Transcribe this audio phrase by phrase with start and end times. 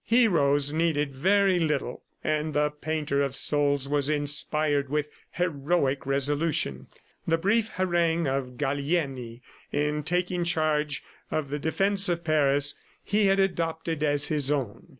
[0.03, 6.87] Heroes need very little and the painter of souls was inspired with heroic resolution,
[7.27, 13.39] The brief harangue of Gallieni in taking charge of the defense of Paris, he had
[13.39, 14.87] adopted as his own.